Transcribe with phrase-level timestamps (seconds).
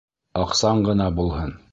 [0.43, 1.53] Аҡсаң ғына булһын.